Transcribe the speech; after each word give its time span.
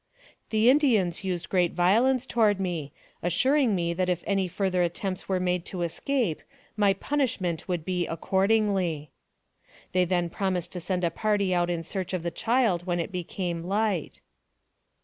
The 0.49 0.67
Indians 0.67 1.23
used 1.23 1.47
great 1.49 1.73
violence 1.73 2.25
toward 2.25 2.59
me, 2.59 2.91
assur 3.21 3.55
ing 3.57 3.75
me 3.75 3.93
that 3.93 4.09
if 4.09 4.23
any 4.25 4.47
further 4.47 4.81
attempts 4.81 5.29
were 5.29 5.39
made 5.39 5.63
to 5.65 5.83
escape, 5.83 6.41
ray 6.75 6.95
punishment 6.95 7.67
would 7.67 7.85
be 7.85 8.07
accordingly. 8.07 9.11
They 9.91 10.05
then 10.05 10.31
promised 10.31 10.71
to 10.71 10.79
send 10.79 11.03
a 11.03 11.11
party 11.11 11.53
out 11.53 11.69
in 11.69 11.83
search 11.83 12.13
of 12.15 12.23
the 12.23 12.31
child 12.31 12.87
when 12.87 12.99
it 12.99 13.11
became 13.11 13.61
light. 13.63 14.21